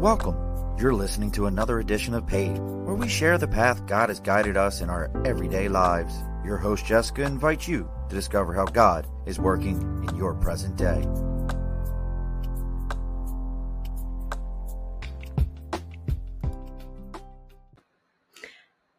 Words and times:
Welcome. 0.00 0.36
You're 0.78 0.92
listening 0.92 1.30
to 1.32 1.46
another 1.46 1.80
edition 1.80 2.12
of 2.12 2.26
Pathed, 2.26 2.58
where 2.58 2.94
we 2.94 3.08
share 3.08 3.38
the 3.38 3.48
path 3.48 3.86
God 3.86 4.10
has 4.10 4.20
guided 4.20 4.54
us 4.54 4.82
in 4.82 4.90
our 4.90 5.10
everyday 5.24 5.70
lives. 5.70 6.12
Your 6.44 6.58
host, 6.58 6.84
Jessica, 6.84 7.22
invites 7.22 7.66
you 7.66 7.90
to 8.10 8.14
discover 8.14 8.52
how 8.52 8.66
God 8.66 9.06
is 9.24 9.38
working 9.38 9.80
in 10.06 10.14
your 10.14 10.34
present 10.34 10.76
day. 10.76 11.02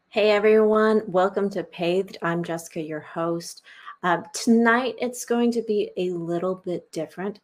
Hey 0.09 0.31
everyone, 0.31 1.03
welcome 1.05 1.51
to 1.51 1.63
Pathed. 1.63 2.17
I'm 2.23 2.43
Jessica, 2.43 2.81
your 2.81 3.01
host. 3.01 3.61
Uh, 4.01 4.23
tonight 4.33 4.95
it's 4.97 5.25
going 5.25 5.51
to 5.51 5.61
be 5.61 5.91
a 5.95 6.09
little 6.09 6.55
bit 6.55 6.91
different. 6.91 7.39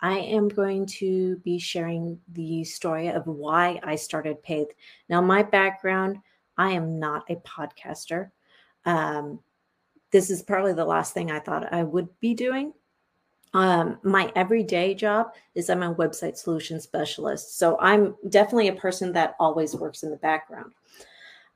I 0.00 0.18
am 0.18 0.48
going 0.48 0.86
to 0.86 1.36
be 1.38 1.58
sharing 1.58 2.20
the 2.32 2.64
story 2.64 3.08
of 3.08 3.26
why 3.26 3.80
I 3.82 3.96
started 3.96 4.42
Pathed. 4.42 4.74
Now, 5.08 5.20
my 5.20 5.42
background, 5.42 6.18
I 6.56 6.70
am 6.70 6.98
not 6.98 7.24
a 7.28 7.36
podcaster. 7.36 8.30
Um, 8.84 9.40
this 10.10 10.30
is 10.30 10.42
probably 10.42 10.72
the 10.72 10.84
last 10.84 11.14
thing 11.14 11.30
I 11.30 11.40
thought 11.40 11.72
I 11.72 11.82
would 11.82 12.08
be 12.20 12.34
doing. 12.34 12.72
Um, 13.54 13.98
my 14.02 14.32
everyday 14.36 14.94
job 14.94 15.32
is 15.54 15.70
I'm 15.70 15.82
a 15.82 15.94
website 15.94 16.36
solution 16.36 16.80
specialist. 16.80 17.58
So 17.58 17.78
I'm 17.80 18.14
definitely 18.28 18.68
a 18.68 18.74
person 18.74 19.12
that 19.14 19.36
always 19.40 19.74
works 19.74 20.02
in 20.02 20.10
the 20.10 20.16
background. 20.16 20.72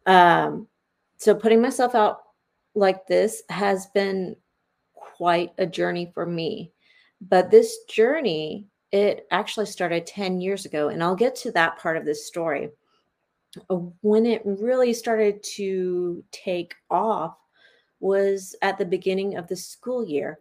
Um, 0.06 0.66
so 1.18 1.34
putting 1.34 1.60
myself 1.60 1.94
out 1.94 2.22
like 2.74 3.06
this 3.06 3.42
has 3.50 3.86
been 3.88 4.36
quite 4.94 5.52
a 5.58 5.66
journey 5.66 6.10
for 6.14 6.26
me. 6.26 6.71
But 7.28 7.50
this 7.50 7.84
journey, 7.88 8.66
it 8.90 9.26
actually 9.30 9.66
started 9.66 10.06
10 10.06 10.40
years 10.40 10.66
ago. 10.66 10.88
And 10.88 11.02
I'll 11.02 11.14
get 11.14 11.36
to 11.36 11.52
that 11.52 11.78
part 11.78 11.96
of 11.96 12.04
this 12.04 12.26
story. 12.26 12.70
Uh, 13.70 13.76
when 14.00 14.26
it 14.26 14.42
really 14.44 14.92
started 14.92 15.42
to 15.42 16.24
take 16.32 16.74
off 16.90 17.36
was 18.00 18.56
at 18.60 18.76
the 18.76 18.84
beginning 18.84 19.36
of 19.36 19.46
the 19.46 19.56
school 19.56 20.04
year. 20.04 20.40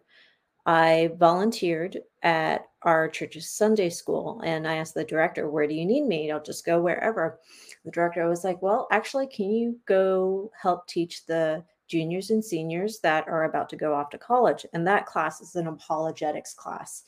I 0.66 1.10
volunteered 1.18 1.98
at 2.22 2.66
our 2.82 3.08
church's 3.08 3.50
Sunday 3.50 3.90
school 3.90 4.40
and 4.44 4.66
I 4.66 4.76
asked 4.76 4.94
the 4.94 5.04
director, 5.04 5.48
Where 5.50 5.66
do 5.66 5.74
you 5.74 5.86
need 5.86 6.02
me? 6.02 6.30
I'll 6.30 6.42
just 6.42 6.66
go 6.66 6.80
wherever. 6.80 7.40
The 7.84 7.90
director 7.90 8.28
was 8.28 8.44
like, 8.44 8.60
Well, 8.62 8.86
actually, 8.90 9.28
can 9.28 9.50
you 9.50 9.78
go 9.86 10.50
help 10.60 10.86
teach 10.86 11.24
the 11.26 11.64
juniors 11.92 12.30
and 12.30 12.42
seniors 12.42 13.00
that 13.00 13.28
are 13.28 13.44
about 13.44 13.68
to 13.68 13.76
go 13.76 13.92
off 13.92 14.08
to 14.10 14.16
college. 14.16 14.64
And 14.72 14.86
that 14.86 15.04
class 15.04 15.42
is 15.42 15.56
an 15.56 15.66
apologetics 15.66 16.54
class. 16.54 17.04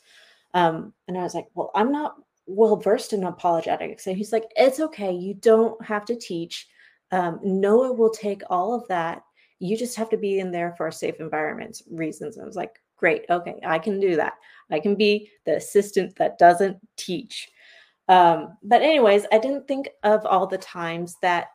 Um, 0.53 0.93
and 1.09 1.17
I 1.17 1.23
was 1.23 1.35
like, 1.35 1.49
well, 1.55 1.71
I'm 1.75 1.91
not 1.91 2.17
well 2.47 2.77
versed 2.77 3.15
in 3.15 3.25
apologetics. 3.25 4.07
And 4.07 4.15
he's 4.15 4.31
like, 4.31 4.45
it's 4.57 4.81
okay. 4.81 5.11
You 5.11 5.33
don't 5.33 5.83
have 5.83 6.05
to 6.05 6.17
teach. 6.17 6.69
Um, 7.13 7.41
Noah 7.43 7.95
will 7.95 8.11
take 8.11 8.43
all 8.51 8.75
of 8.75 8.87
that. 8.89 9.23
You 9.59 9.75
just 9.75 9.97
have 9.97 10.11
to 10.11 10.19
be 10.19 10.39
in 10.39 10.53
there 10.53 10.75
for 10.77 10.91
safe 10.91 11.19
environments 11.19 11.83
reasons. 11.91 12.37
And 12.37 12.45
I 12.45 12.47
was 12.47 12.57
like, 12.57 12.79
great. 12.99 13.25
Okay. 13.31 13.59
I 13.65 13.79
can 13.79 13.99
do 13.99 14.17
that. 14.17 14.35
I 14.71 14.81
can 14.81 14.97
be 14.97 15.31
the 15.47 15.57
assistant 15.57 16.15
that 16.17 16.39
doesn't 16.39 16.77
teach. 16.97 17.49
Um, 18.09 18.59
but, 18.63 18.83
anyways, 18.83 19.25
I 19.33 19.39
didn't 19.39 19.67
think 19.67 19.89
of 20.03 20.27
all 20.27 20.47
the 20.47 20.59
times 20.59 21.17
that 21.23 21.47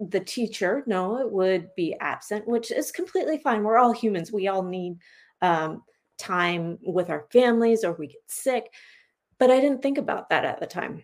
the 0.00 0.20
teacher, 0.20 0.82
no, 0.86 1.18
it 1.18 1.30
would 1.30 1.74
be 1.76 1.94
absent, 2.00 2.48
which 2.48 2.70
is 2.70 2.90
completely 2.90 3.38
fine. 3.38 3.62
We're 3.62 3.78
all 3.78 3.92
humans. 3.92 4.32
We 4.32 4.48
all 4.48 4.62
need 4.62 4.96
um, 5.42 5.82
time 6.18 6.78
with 6.82 7.10
our 7.10 7.26
families 7.30 7.84
or 7.84 7.92
we 7.92 8.08
get 8.08 8.22
sick. 8.26 8.72
But 9.38 9.50
I 9.50 9.60
didn't 9.60 9.82
think 9.82 9.98
about 9.98 10.30
that 10.30 10.44
at 10.44 10.60
the 10.60 10.66
time. 10.66 11.02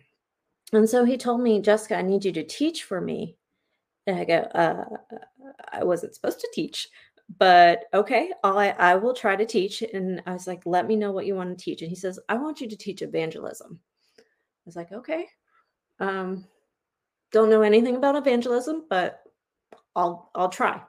And 0.73 0.89
so 0.89 1.05
he 1.05 1.17
told 1.17 1.41
me, 1.41 1.61
Jessica, 1.61 1.97
I 1.97 2.01
need 2.01 2.25
you 2.25 2.31
to 2.33 2.43
teach 2.43 2.83
for 2.83 2.99
me. 2.99 3.37
And 4.05 4.19
I 4.19 4.25
go, 4.25 4.35
uh, 4.35 4.85
I 5.71 5.83
wasn't 5.83 6.15
supposed 6.15 6.39
to 6.39 6.49
teach, 6.53 6.87
but 7.37 7.85
okay, 7.93 8.31
I, 8.43 8.69
I 8.71 8.95
will 8.95 9.13
try 9.13 9.35
to 9.35 9.45
teach. 9.45 9.81
And 9.81 10.21
I 10.25 10.33
was 10.33 10.47
like, 10.47 10.61
let 10.65 10.87
me 10.87 10.95
know 10.95 11.11
what 11.11 11.25
you 11.25 11.35
want 11.35 11.57
to 11.57 11.63
teach. 11.63 11.81
And 11.81 11.89
he 11.89 11.95
says, 11.95 12.19
I 12.29 12.35
want 12.35 12.61
you 12.61 12.69
to 12.69 12.77
teach 12.77 13.01
evangelism. 13.01 13.79
I 14.19 14.21
was 14.65 14.75
like, 14.75 14.91
okay. 14.91 15.27
Um, 15.99 16.45
don't 17.31 17.49
know 17.49 17.61
anything 17.61 17.95
about 17.95 18.15
evangelism, 18.15 18.85
but 18.89 19.21
I'll 19.95 20.31
I'll 20.35 20.49
try. 20.49 20.81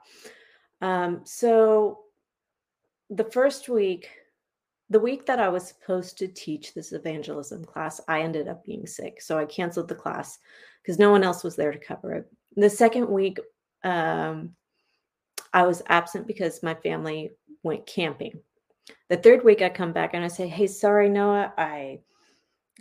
Um, 0.81 1.21
so 1.25 1.99
the 3.09 3.25
first 3.25 3.69
week, 3.69 4.09
the 4.89 4.99
week 4.99 5.25
that 5.25 5.39
I 5.39 5.49
was 5.49 5.67
supposed 5.67 6.17
to 6.19 6.27
teach 6.27 6.73
this 6.73 6.93
evangelism 6.93 7.65
class, 7.65 7.99
I 8.07 8.21
ended 8.21 8.47
up 8.47 8.65
being 8.65 8.85
sick. 8.85 9.21
So 9.21 9.37
I 9.37 9.45
canceled 9.45 9.87
the 9.87 9.95
class 9.95 10.39
because 10.81 10.99
no 10.99 11.11
one 11.11 11.23
else 11.23 11.43
was 11.43 11.55
there 11.55 11.71
to 11.71 11.79
cover 11.79 12.13
it. 12.13 12.31
The 12.55 12.69
second 12.69 13.09
week, 13.09 13.39
um, 13.83 14.51
I 15.53 15.63
was 15.63 15.81
absent 15.87 16.27
because 16.27 16.63
my 16.63 16.75
family 16.75 17.31
went 17.63 17.85
camping. 17.85 18.39
The 19.09 19.17
third 19.17 19.43
week, 19.43 19.61
I 19.61 19.69
come 19.69 19.91
back 19.91 20.11
and 20.13 20.23
I 20.23 20.27
say, 20.27 20.47
Hey, 20.47 20.67
sorry, 20.67 21.09
Noah, 21.09 21.53
I 21.57 21.99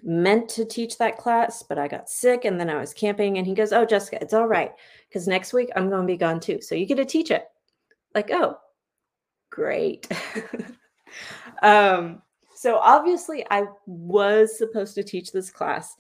meant 0.02 0.48
to 0.50 0.64
teach 0.64 0.98
that 0.98 1.18
class, 1.18 1.62
but 1.62 1.78
I 1.78 1.88
got 1.88 2.08
sick 2.08 2.44
and 2.44 2.58
then 2.58 2.70
I 2.70 2.78
was 2.78 2.94
camping. 2.94 3.38
And 3.38 3.46
he 3.46 3.54
goes, 3.54 3.72
Oh, 3.72 3.84
Jessica, 3.84 4.18
it's 4.20 4.34
all 4.34 4.46
right. 4.46 4.72
Because 5.08 5.28
next 5.28 5.52
week 5.52 5.70
I'm 5.76 5.88
going 5.88 6.02
to 6.02 6.06
be 6.06 6.16
gone 6.16 6.40
too. 6.40 6.60
So 6.60 6.74
you 6.74 6.86
get 6.86 6.96
to 6.96 7.04
teach 7.04 7.30
it. 7.30 7.46
Like, 8.14 8.30
oh, 8.30 8.58
great. 9.50 10.10
um, 11.62 12.22
so 12.54 12.78
obviously 12.78 13.44
I 13.50 13.66
was 13.86 14.56
supposed 14.56 14.94
to 14.96 15.04
teach 15.04 15.32
this 15.32 15.50
class. 15.50 15.96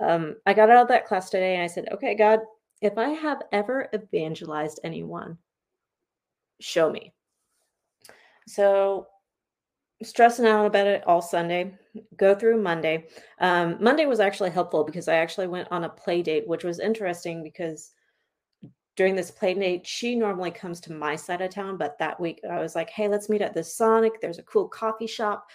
Um, 0.00 0.36
I 0.46 0.54
got 0.54 0.70
out 0.70 0.82
of 0.82 0.88
that 0.88 1.06
class 1.06 1.30
today 1.30 1.54
and 1.54 1.62
I 1.62 1.68
said, 1.68 1.88
Okay, 1.92 2.14
God, 2.14 2.40
if 2.80 2.98
I 2.98 3.10
have 3.10 3.42
ever 3.52 3.88
evangelized 3.94 4.80
anyone, 4.82 5.38
show 6.60 6.90
me. 6.90 7.12
So 8.46 9.06
stressing 10.02 10.46
out 10.46 10.66
about 10.66 10.86
it 10.86 11.04
all 11.06 11.22
Sunday, 11.22 11.74
go 12.16 12.34
through 12.34 12.62
Monday. 12.62 13.06
Um, 13.40 13.76
Monday 13.80 14.06
was 14.06 14.20
actually 14.20 14.50
helpful 14.50 14.84
because 14.84 15.08
I 15.08 15.16
actually 15.16 15.48
went 15.48 15.68
on 15.70 15.84
a 15.84 15.88
play 15.88 16.22
date, 16.22 16.46
which 16.46 16.64
was 16.64 16.80
interesting 16.80 17.42
because 17.42 17.92
during 18.96 19.14
this 19.14 19.30
play 19.30 19.54
date, 19.54 19.86
she 19.86 20.14
normally 20.14 20.50
comes 20.50 20.80
to 20.80 20.92
my 20.92 21.16
side 21.16 21.40
of 21.40 21.50
town, 21.50 21.76
but 21.76 21.98
that 21.98 22.20
week 22.20 22.40
I 22.50 22.60
was 22.60 22.74
like, 22.74 22.90
hey, 22.90 23.08
let's 23.08 23.28
meet 23.28 23.42
at 23.42 23.54
the 23.54 23.64
Sonic. 23.64 24.20
There's 24.20 24.38
a 24.38 24.44
cool 24.44 24.68
coffee 24.68 25.06
shop 25.06 25.46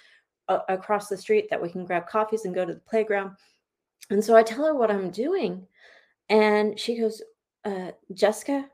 across 0.69 1.07
the 1.07 1.17
street 1.17 1.47
that 1.49 1.61
we 1.61 1.69
can 1.69 1.85
grab 1.85 2.07
coffees 2.07 2.45
and 2.45 2.55
go 2.55 2.65
to 2.65 2.73
the 2.73 2.79
playground. 2.79 3.31
And 4.09 4.23
so 4.23 4.35
I 4.35 4.43
tell 4.43 4.65
her 4.65 4.73
what 4.73 4.89
I'm 4.89 5.11
doing. 5.11 5.67
And 6.29 6.79
she 6.79 6.97
goes, 6.97 7.21
uh, 7.65 7.91
Jessica, 8.13 8.65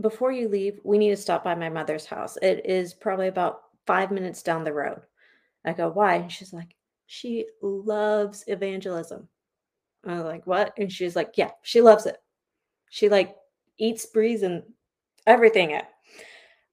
before 0.00 0.32
you 0.32 0.48
leave, 0.48 0.80
we 0.82 0.98
need 0.98 1.10
to 1.10 1.16
stop 1.16 1.44
by 1.44 1.54
my 1.54 1.68
mother's 1.68 2.06
house. 2.06 2.36
It 2.40 2.64
is 2.64 2.94
probably 2.94 3.28
about 3.28 3.60
five 3.86 4.10
minutes 4.10 4.42
down 4.42 4.64
the 4.64 4.72
road. 4.72 5.02
I 5.64 5.72
go, 5.72 5.90
why? 5.90 6.16
And 6.16 6.32
she's 6.32 6.52
like, 6.52 6.74
she 7.06 7.46
loves 7.62 8.44
evangelism. 8.46 9.28
I 10.06 10.14
was 10.14 10.24
like, 10.24 10.46
what? 10.46 10.72
And 10.78 10.92
she's 10.92 11.16
like, 11.16 11.32
yeah, 11.36 11.50
she 11.62 11.80
loves 11.80 12.06
it. 12.06 12.16
She 12.90 13.08
like 13.08 13.34
eats, 13.78 14.06
breathes, 14.06 14.42
and 14.42 14.62
everything 15.26 15.70
it. 15.70 15.84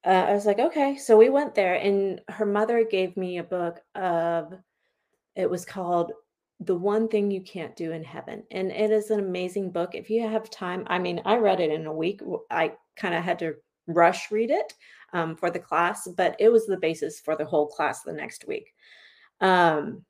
Uh, 0.05 0.25
I 0.29 0.33
was 0.33 0.45
like, 0.45 0.59
okay. 0.59 0.97
So 0.97 1.17
we 1.17 1.29
went 1.29 1.55
there, 1.55 1.75
and 1.75 2.21
her 2.27 2.45
mother 2.45 2.83
gave 2.83 3.15
me 3.15 3.37
a 3.37 3.43
book 3.43 3.79
of, 3.95 4.53
it 5.35 5.49
was 5.49 5.63
called 5.63 6.11
The 6.59 6.75
One 6.75 7.07
Thing 7.07 7.31
You 7.31 7.41
Can't 7.41 7.75
Do 7.75 7.91
in 7.91 8.03
Heaven. 8.03 8.43
And 8.51 8.71
it 8.71 8.91
is 8.91 9.11
an 9.11 9.19
amazing 9.19 9.71
book. 9.71 9.95
If 9.95 10.09
you 10.09 10.27
have 10.27 10.49
time, 10.49 10.83
I 10.87 10.99
mean, 10.99 11.21
I 11.25 11.37
read 11.37 11.59
it 11.59 11.71
in 11.71 11.85
a 11.85 11.93
week. 11.93 12.21
I 12.49 12.73
kind 12.95 13.15
of 13.15 13.23
had 13.23 13.39
to 13.39 13.53
rush 13.87 14.31
read 14.31 14.49
it 14.49 14.73
um, 15.13 15.35
for 15.35 15.49
the 15.49 15.59
class, 15.59 16.07
but 16.17 16.35
it 16.39 16.49
was 16.49 16.65
the 16.65 16.77
basis 16.77 17.19
for 17.19 17.35
the 17.35 17.45
whole 17.45 17.67
class 17.67 18.01
the 18.01 18.13
next 18.13 18.47
week. 18.47 18.73
Um, 19.39 20.03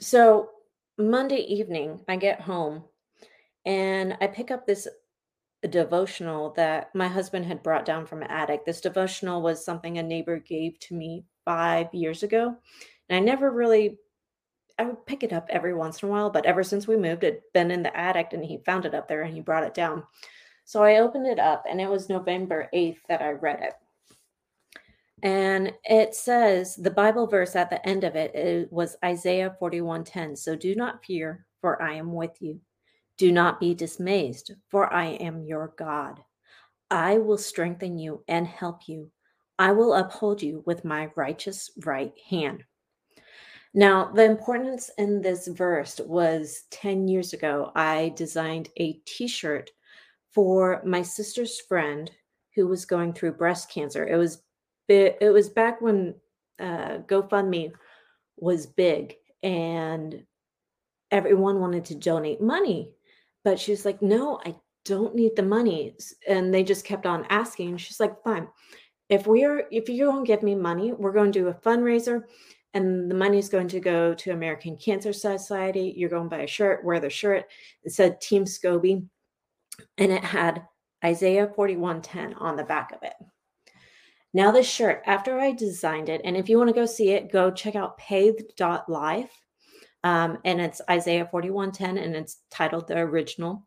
so 0.00 0.50
Monday 0.98 1.40
evening, 1.40 2.00
I 2.08 2.16
get 2.16 2.40
home 2.40 2.84
and 3.64 4.16
I 4.20 4.26
pick 4.26 4.50
up 4.50 4.66
this 4.66 4.88
devotional 5.68 6.52
that 6.52 6.94
my 6.94 7.08
husband 7.08 7.44
had 7.46 7.62
brought 7.62 7.84
down 7.84 8.06
from 8.06 8.22
an 8.22 8.30
attic. 8.30 8.64
This 8.64 8.80
devotional 8.80 9.42
was 9.42 9.64
something 9.64 9.98
a 9.98 10.02
neighbor 10.02 10.38
gave 10.38 10.78
to 10.80 10.94
me 10.94 11.24
five 11.44 11.92
years 11.92 12.22
ago. 12.22 12.56
And 13.08 13.16
I 13.16 13.20
never 13.20 13.50
really, 13.50 13.98
I 14.78 14.84
would 14.84 15.04
pick 15.06 15.22
it 15.22 15.32
up 15.32 15.46
every 15.50 15.74
once 15.74 16.02
in 16.02 16.08
a 16.08 16.12
while, 16.12 16.30
but 16.30 16.46
ever 16.46 16.62
since 16.62 16.86
we 16.86 16.96
moved, 16.96 17.24
it'd 17.24 17.42
been 17.52 17.70
in 17.70 17.82
the 17.82 17.96
attic 17.96 18.28
and 18.32 18.44
he 18.44 18.58
found 18.64 18.84
it 18.84 18.94
up 18.94 19.08
there 19.08 19.22
and 19.22 19.34
he 19.34 19.40
brought 19.40 19.64
it 19.64 19.74
down. 19.74 20.04
So 20.64 20.82
I 20.82 20.98
opened 20.98 21.26
it 21.26 21.38
up 21.38 21.64
and 21.68 21.80
it 21.80 21.88
was 21.88 22.08
November 22.08 22.68
8th 22.74 22.98
that 23.08 23.22
I 23.22 23.30
read 23.30 23.60
it. 23.62 23.72
And 25.22 25.72
it 25.84 26.14
says 26.14 26.76
the 26.76 26.90
Bible 26.90 27.26
verse 27.26 27.56
at 27.56 27.70
the 27.70 27.86
end 27.88 28.04
of 28.04 28.16
it, 28.16 28.34
it 28.34 28.72
was 28.72 28.96
Isaiah 29.04 29.56
41:10. 29.60 30.36
So 30.36 30.54
do 30.54 30.74
not 30.74 31.04
fear, 31.04 31.46
for 31.60 31.80
I 31.82 31.94
am 31.94 32.12
with 32.12 32.40
you. 32.40 32.60
Do 33.16 33.32
not 33.32 33.58
be 33.58 33.74
dismayed, 33.74 34.36
for 34.68 34.92
I 34.92 35.06
am 35.06 35.42
your 35.42 35.74
God. 35.78 36.22
I 36.90 37.18
will 37.18 37.38
strengthen 37.38 37.98
you 37.98 38.22
and 38.28 38.46
help 38.46 38.88
you. 38.88 39.10
I 39.58 39.72
will 39.72 39.94
uphold 39.94 40.42
you 40.42 40.62
with 40.66 40.84
my 40.84 41.10
righteous 41.16 41.70
right 41.84 42.12
hand. 42.28 42.62
Now, 43.72 44.10
the 44.12 44.24
importance 44.24 44.90
in 44.98 45.20
this 45.20 45.48
verse 45.48 45.98
was 46.00 46.64
10 46.70 47.08
years 47.08 47.32
ago, 47.32 47.72
I 47.74 48.12
designed 48.16 48.68
a 48.76 48.94
t 49.06 49.26
shirt 49.28 49.70
for 50.32 50.82
my 50.84 51.02
sister's 51.02 51.60
friend 51.60 52.10
who 52.54 52.66
was 52.66 52.84
going 52.84 53.12
through 53.12 53.32
breast 53.32 53.70
cancer. 53.70 54.06
It 54.06 54.16
was 54.16 54.42
it 54.88 55.32
was 55.32 55.48
back 55.48 55.80
when 55.80 56.14
uh, 56.58 56.98
GoFundMe 57.06 57.72
was 58.36 58.66
big 58.66 59.14
and 59.42 60.24
everyone 61.10 61.60
wanted 61.60 61.84
to 61.86 61.94
donate 61.94 62.40
money. 62.40 62.92
But 63.44 63.58
she 63.58 63.70
was 63.70 63.84
like, 63.84 64.02
no, 64.02 64.40
I 64.44 64.56
don't 64.84 65.14
need 65.14 65.36
the 65.36 65.42
money. 65.42 65.96
And 66.28 66.52
they 66.52 66.64
just 66.64 66.84
kept 66.84 67.06
on 67.06 67.26
asking. 67.30 67.76
She's 67.76 68.00
like, 68.00 68.22
fine. 68.22 68.48
If 69.08 69.26
we 69.26 69.44
are, 69.44 69.64
if 69.70 69.88
you're 69.88 70.10
going 70.10 70.24
to 70.24 70.28
give 70.28 70.42
me 70.42 70.54
money, 70.54 70.92
we're 70.92 71.12
going 71.12 71.30
to 71.30 71.38
do 71.38 71.48
a 71.48 71.54
fundraiser 71.54 72.24
and 72.76 73.10
the 73.10 73.14
money 73.14 73.38
is 73.38 73.48
going 73.48 73.68
to 73.68 73.80
go 73.80 74.12
to 74.12 74.32
American 74.32 74.76
Cancer 74.76 75.12
Society. 75.12 75.94
You're 75.96 76.10
going 76.10 76.28
to 76.28 76.36
buy 76.36 76.42
a 76.42 76.46
shirt, 76.46 76.84
wear 76.84 77.00
the 77.00 77.08
shirt. 77.08 77.46
It 77.82 77.92
said 77.92 78.20
Team 78.20 78.44
Scobie, 78.44 79.06
and 79.96 80.12
it 80.12 80.22
had 80.22 80.62
Isaiah 81.02 81.46
41:10 81.56 82.38
on 82.38 82.56
the 82.56 82.64
back 82.64 82.92
of 82.92 83.02
it. 83.02 83.14
Now, 84.36 84.50
this 84.50 84.68
shirt, 84.68 85.02
after 85.06 85.40
I 85.40 85.52
designed 85.52 86.10
it, 86.10 86.20
and 86.22 86.36
if 86.36 86.50
you 86.50 86.58
want 86.58 86.68
to 86.68 86.74
go 86.74 86.84
see 86.84 87.12
it, 87.12 87.32
go 87.32 87.50
check 87.50 87.74
out 87.74 87.96
pathed.life. 87.96 89.30
Um, 90.04 90.36
and 90.44 90.60
it's 90.60 90.82
Isaiah 90.90 91.24
41:10, 91.32 91.96
and 91.96 92.14
it's 92.14 92.42
titled 92.50 92.86
The 92.86 92.98
Original. 92.98 93.66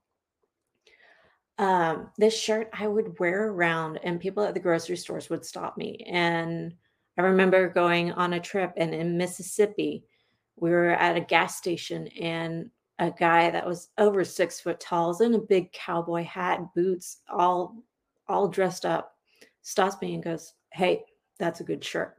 Um, 1.58 2.12
this 2.20 2.40
shirt 2.40 2.70
I 2.72 2.88
would 2.88 3.18
wear 3.18 3.48
around, 3.48 4.00
and 4.04 4.20
people 4.20 4.44
at 4.44 4.54
the 4.54 4.60
grocery 4.60 4.96
stores 4.96 5.28
would 5.32 5.44
stop 5.44 5.76
me. 5.76 6.06
And 6.08 6.76
I 7.18 7.24
remember 7.24 7.70
going 7.70 8.12
on 8.12 8.34
a 8.34 8.40
trip, 8.40 8.72
and 8.78 8.94
in 8.94 9.18
Mississippi, 9.18 10.06
we 10.56 10.70
were 10.70 10.92
at 10.92 11.18
a 11.18 11.22
gas 11.22 11.58
station, 11.58 12.10
and 12.10 12.70
a 13.00 13.10
guy 13.10 13.50
that 13.50 13.66
was 13.66 13.90
over 13.98 14.24
six 14.24 14.62
foot 14.62 14.80
tall, 14.80 15.10
is 15.10 15.22
in 15.22 15.34
a 15.34 15.40
big 15.40 15.72
cowboy 15.72 16.26
hat, 16.26 16.60
boots, 16.76 17.22
all 17.28 17.84
all 18.28 18.48
dressed 18.48 18.86
up, 18.86 19.16
stops 19.64 20.00
me 20.00 20.14
and 20.14 20.24
goes, 20.24 20.54
hey, 20.72 21.06
that's 21.40 21.60
a 21.60 21.64
good 21.64 21.84
shirt. 21.84 22.16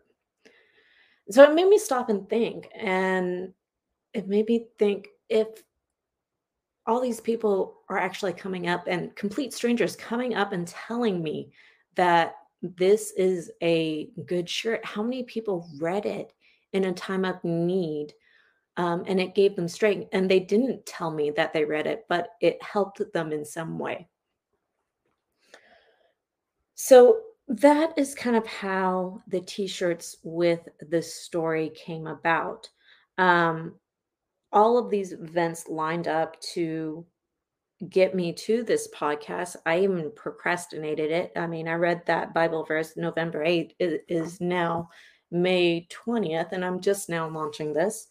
So 1.31 1.45
it 1.45 1.55
made 1.55 1.69
me 1.69 1.79
stop 1.79 2.09
and 2.09 2.29
think. 2.29 2.69
And 2.75 3.53
it 4.13 4.29
made 4.29 4.49
me 4.49 4.67
think 4.79 5.09
if 5.29 5.47
all 6.87 7.01
these 7.01 7.21
people 7.21 7.83
are 7.89 7.99
actually 7.99 8.33
coming 8.33 8.69
up 8.69 8.85
and 8.87 9.15
complete 9.15 9.53
strangers 9.53 9.95
coming 9.95 10.35
up 10.35 10.53
and 10.53 10.67
telling 10.67 11.23
me 11.23 11.53
that 11.95 12.35
this 12.63 13.13
is 13.13 13.51
a 13.63 14.11
good 14.27 14.49
shirt, 14.49 14.85
how 14.85 15.03
many 15.03 15.23
people 15.23 15.69
read 15.79 16.07
it 16.07 16.33
in 16.73 16.85
a 16.87 16.93
time 16.93 17.25
of 17.25 17.43
need? 17.45 18.13
Um, 18.77 19.05
and 19.07 19.21
it 19.21 19.35
gave 19.35 19.57
them 19.57 19.69
strength. 19.69 20.09
And 20.13 20.29
they 20.29 20.41
didn't 20.41 20.87
tell 20.87 21.11
me 21.11 21.31
that 21.33 21.53
they 21.53 21.65
read 21.65 21.87
it, 21.87 22.07
but 22.09 22.31
it 22.41 22.63
helped 22.63 23.01
them 23.13 23.33
in 23.33 23.45
some 23.45 23.79
way. 23.79 24.09
So 26.75 27.21
that 27.51 27.93
is 27.97 28.15
kind 28.15 28.37
of 28.37 28.47
how 28.47 29.21
the 29.27 29.41
t-shirts 29.41 30.17
with 30.23 30.69
the 30.89 31.03
story 31.03 31.71
came 31.71 32.07
about. 32.07 32.69
Um, 33.19 33.75
all 34.53 34.79
of 34.79 34.89
these 34.89 35.13
events 35.13 35.69
lined 35.69 36.07
up 36.07 36.41
to 36.41 37.05
get 37.89 38.15
me 38.15 38.33
to 38.33 38.63
this 38.63 38.89
podcast. 38.95 39.57
I 39.67 39.81
even 39.81 40.13
procrastinated 40.15 41.11
it. 41.11 41.33
I 41.35 41.47
mean 41.47 41.67
i 41.67 41.73
read 41.73 42.03
that 42.07 42.35
bible 42.35 42.65
verse 42.65 42.97
november 42.97 43.43
8 43.43 43.75
it 43.79 44.05
is 44.07 44.41
now 44.41 44.91
may 45.31 45.89
20th 46.07 46.53
and 46.53 46.65
i'm 46.65 46.81
just 46.81 47.09
now 47.09 47.29
launching 47.29 47.73
this. 47.73 48.09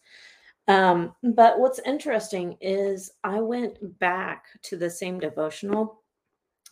Um, 0.68 1.14
but 1.22 1.58
what's 1.58 1.80
interesting 1.86 2.58
is 2.60 3.12
i 3.24 3.40
went 3.40 3.98
back 3.98 4.44
to 4.64 4.76
the 4.76 4.90
same 4.90 5.18
devotional 5.18 6.02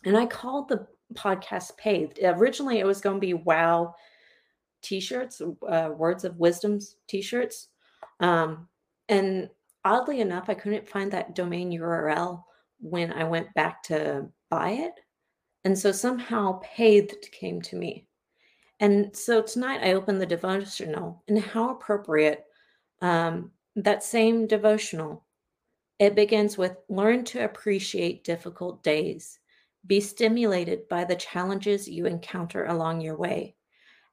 and 0.05 0.17
i 0.17 0.25
called 0.25 0.69
the 0.69 0.87
podcast 1.13 1.77
Pathed. 1.77 2.19
Originally, 2.21 2.79
it 2.79 2.85
was 2.85 3.01
going 3.01 3.17
to 3.17 3.25
be 3.25 3.33
wow 3.33 3.95
t-shirts, 4.81 5.41
uh, 5.67 5.89
words 5.95 6.23
of 6.23 6.37
wisdoms 6.37 6.95
t-shirts. 7.07 7.67
Um, 8.19 8.67
and 9.07 9.49
oddly 9.83 10.21
enough, 10.21 10.49
I 10.49 10.53
couldn't 10.53 10.87
find 10.87 11.11
that 11.11 11.35
domain 11.35 11.71
URL 11.71 12.43
when 12.79 13.11
I 13.11 13.23
went 13.23 13.53
back 13.55 13.83
to 13.83 14.27
buy 14.49 14.71
it. 14.71 14.93
And 15.65 15.77
so 15.77 15.91
somehow 15.91 16.59
Pathed 16.63 17.31
came 17.31 17.61
to 17.63 17.75
me. 17.75 18.07
And 18.79 19.15
so 19.15 19.41
tonight 19.41 19.81
I 19.83 19.93
opened 19.93 20.21
the 20.21 20.25
devotional, 20.25 21.21
and 21.27 21.37
how 21.37 21.71
appropriate 21.71 22.45
um, 23.01 23.51
that 23.75 24.03
same 24.03 24.47
devotional. 24.47 25.25
It 25.97 26.15
begins 26.15 26.57
with 26.57 26.77
learn 26.87 27.25
to 27.25 27.43
appreciate 27.43 28.23
difficult 28.23 28.81
days 28.83 29.39
be 29.89 29.99
stimulated 29.99 30.87
by 30.87 31.03
the 31.03 31.15
challenges 31.15 31.89
you 31.89 32.05
encounter 32.05 32.65
along 32.65 33.01
your 33.01 33.17
way. 33.17 33.55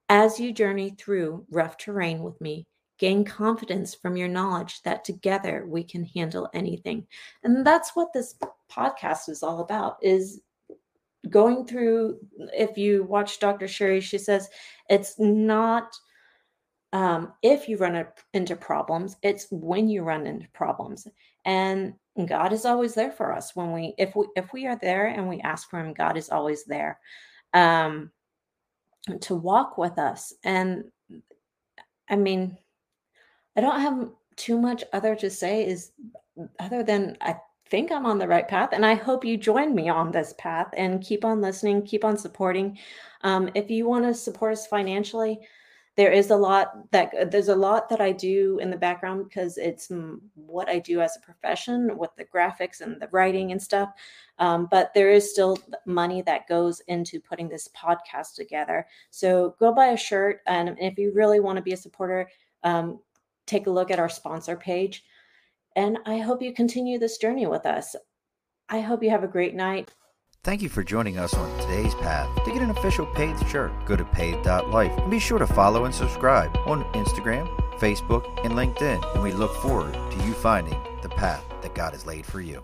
As 0.08 0.40
you 0.40 0.52
journey 0.52 0.90
through 0.98 1.44
rough 1.50 1.76
terrain 1.76 2.22
with 2.22 2.40
me, 2.40 2.66
gain 2.98 3.24
confidence 3.24 3.94
from 3.94 4.16
your 4.16 4.26
knowledge 4.26 4.80
that 4.82 5.04
together 5.04 5.66
we 5.68 5.84
can 5.84 6.02
handle 6.02 6.48
anything. 6.54 7.06
And 7.44 7.64
that's 7.64 7.90
what 7.94 8.12
this 8.14 8.36
podcast 8.72 9.28
is 9.28 9.42
all 9.42 9.60
about 9.60 9.98
is 10.00 10.40
going 11.28 11.66
through 11.66 12.18
if 12.54 12.78
you 12.78 13.04
watch 13.04 13.38
Dr. 13.38 13.68
Sherry, 13.68 14.00
she 14.00 14.16
says 14.16 14.48
it's 14.88 15.18
not 15.18 15.94
um, 16.94 17.34
if 17.42 17.68
you 17.68 17.76
run 17.76 18.06
into 18.32 18.56
problems, 18.56 19.16
it's 19.22 19.48
when 19.50 19.88
you 19.90 20.02
run 20.02 20.26
into 20.26 20.48
problems. 20.54 21.06
And 21.44 21.94
God 22.24 22.52
is 22.52 22.64
always 22.64 22.94
there 22.94 23.12
for 23.12 23.32
us 23.32 23.54
when 23.54 23.72
we 23.72 23.94
if 23.98 24.16
we 24.16 24.26
if 24.36 24.52
we 24.52 24.66
are 24.66 24.78
there 24.80 25.08
and 25.08 25.28
we 25.28 25.40
ask 25.40 25.68
for 25.68 25.78
him, 25.78 25.92
God 25.92 26.16
is 26.16 26.30
always 26.30 26.64
there 26.64 26.98
um 27.52 28.10
to 29.20 29.34
walk 29.34 29.76
with 29.76 29.98
us. 29.98 30.32
And 30.44 30.84
I 32.08 32.16
mean, 32.16 32.56
I 33.56 33.60
don't 33.60 33.80
have 33.80 34.10
too 34.36 34.58
much 34.58 34.84
other 34.92 35.14
to 35.16 35.30
say 35.30 35.66
is 35.66 35.92
other 36.58 36.82
than 36.82 37.16
I 37.20 37.36
think 37.68 37.90
I'm 37.90 38.06
on 38.06 38.18
the 38.18 38.28
right 38.28 38.46
path. 38.46 38.70
And 38.72 38.84
I 38.86 38.94
hope 38.94 39.24
you 39.24 39.36
join 39.36 39.74
me 39.74 39.88
on 39.88 40.12
this 40.12 40.34
path 40.38 40.68
and 40.76 41.02
keep 41.02 41.24
on 41.24 41.40
listening, 41.40 41.84
keep 41.84 42.04
on 42.04 42.16
supporting. 42.16 42.78
Um, 43.22 43.50
if 43.54 43.70
you 43.70 43.86
want 43.88 44.04
to 44.04 44.14
support 44.14 44.52
us 44.52 44.66
financially, 44.66 45.40
there 45.96 46.12
is 46.12 46.30
a 46.30 46.36
lot 46.36 46.90
that 46.92 47.30
there's 47.30 47.48
a 47.48 47.56
lot 47.56 47.88
that 47.88 48.02
I 48.02 48.12
do 48.12 48.58
in 48.60 48.70
the 48.70 48.76
background 48.76 49.24
because 49.24 49.56
it's 49.56 49.90
what 50.34 50.68
I 50.68 50.78
do 50.78 51.00
as 51.00 51.16
a 51.16 51.20
profession 51.20 51.96
with 51.96 52.10
the 52.16 52.24
graphics 52.24 52.82
and 52.82 53.00
the 53.00 53.08
writing 53.12 53.52
and 53.52 53.60
stuff. 53.60 53.90
Um, 54.38 54.68
but 54.70 54.92
there 54.94 55.10
is 55.10 55.30
still 55.30 55.58
money 55.86 56.20
that 56.22 56.48
goes 56.48 56.80
into 56.88 57.18
putting 57.18 57.48
this 57.48 57.68
podcast 57.68 58.34
together. 58.34 58.86
So 59.10 59.56
go 59.58 59.72
buy 59.72 59.86
a 59.86 59.96
shirt, 59.96 60.40
and 60.46 60.76
if 60.78 60.98
you 60.98 61.12
really 61.14 61.40
want 61.40 61.56
to 61.56 61.62
be 61.62 61.72
a 61.72 61.78
supporter, 61.78 62.28
um, 62.62 63.00
take 63.46 63.66
a 63.66 63.70
look 63.70 63.90
at 63.90 63.98
our 63.98 64.10
sponsor 64.10 64.56
page. 64.56 65.04
And 65.76 65.98
I 66.04 66.18
hope 66.18 66.42
you 66.42 66.52
continue 66.52 66.98
this 66.98 67.18
journey 67.18 67.46
with 67.46 67.64
us. 67.64 67.96
I 68.68 68.80
hope 68.80 69.02
you 69.02 69.10
have 69.10 69.24
a 69.24 69.28
great 69.28 69.54
night. 69.54 69.92
Thank 70.46 70.62
you 70.62 70.68
for 70.68 70.84
joining 70.84 71.18
us 71.18 71.34
on 71.34 71.58
today's 71.58 71.92
path. 71.96 72.32
To 72.44 72.52
get 72.52 72.62
an 72.62 72.70
official 72.70 73.04
Pathed 73.04 73.48
shirt, 73.48 73.72
go 73.84 73.96
to 73.96 74.04
pathed.life 74.04 74.96
and 74.96 75.10
be 75.10 75.18
sure 75.18 75.40
to 75.40 75.46
follow 75.48 75.86
and 75.86 75.92
subscribe 75.92 76.56
on 76.66 76.84
Instagram, 76.92 77.48
Facebook, 77.80 78.22
and 78.44 78.54
LinkedIn. 78.54 79.14
And 79.14 79.24
we 79.24 79.32
look 79.32 79.52
forward 79.56 79.94
to 79.94 80.24
you 80.24 80.34
finding 80.34 80.80
the 81.02 81.08
path 81.08 81.42
that 81.62 81.74
God 81.74 81.94
has 81.94 82.06
laid 82.06 82.24
for 82.24 82.40
you. 82.40 82.62